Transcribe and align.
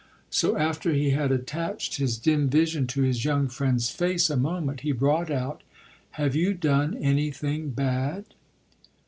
So 0.31 0.57
after 0.57 0.93
he 0.93 1.11
had 1.11 1.31
attached 1.31 1.97
his 1.97 2.17
dim 2.17 2.49
vision 2.49 2.87
to 2.87 3.03
his 3.03 3.23
young 3.23 3.47
friend's 3.47 3.91
face 3.91 4.31
a 4.31 4.35
moment 4.35 4.79
he 4.79 4.93
brought 4.93 5.29
out: 5.29 5.61
"Have 6.13 6.35
you 6.35 6.55
done 6.55 6.97
anything 6.97 7.69
bad?" 7.69 8.25